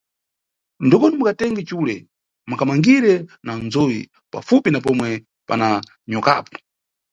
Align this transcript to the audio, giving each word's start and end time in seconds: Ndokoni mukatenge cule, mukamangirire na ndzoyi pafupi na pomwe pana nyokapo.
Ndokoni 0.85 1.15
mukatenge 1.19 1.61
cule, 1.69 1.95
mukamangirire 2.49 3.15
na 3.45 3.53
ndzoyi 3.63 4.01
pafupi 4.31 4.69
na 4.71 4.79
pomwe 4.85 5.09
pana 5.47 5.67
nyokapo. 6.09 6.53